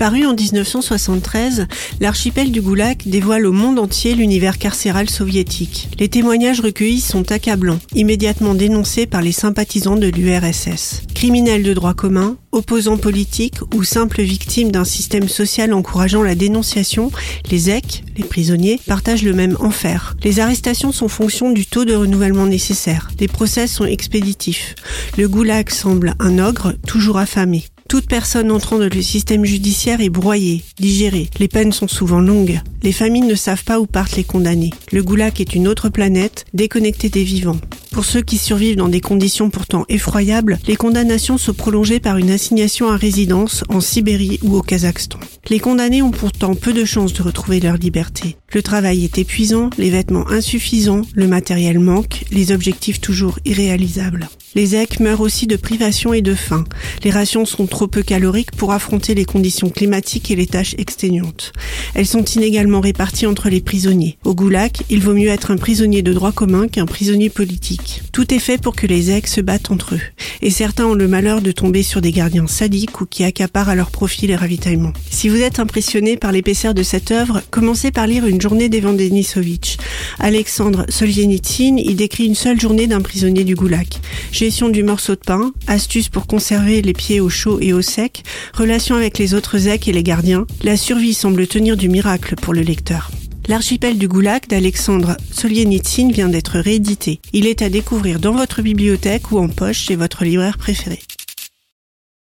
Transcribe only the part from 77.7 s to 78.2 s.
par